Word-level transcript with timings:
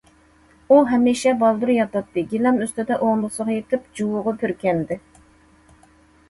ئۇ 0.69 0.77
ھەمىشە 0.91 1.33
بالدۇر 1.43 1.71
ياتاتتى. 1.73 2.23
گىلەم 2.31 2.57
ئۈستىدە 2.63 2.97
ئوڭدىسىغا 3.09 3.57
يېتىپ 3.59 3.85
جۇۋىغا 4.01 4.35
پۈركەندى. 4.41 4.99